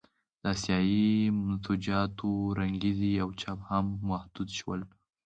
[0.41, 1.11] د اسیايي
[1.43, 4.81] منسوجاتو رنګرېزي او چاپ هم محدود شول.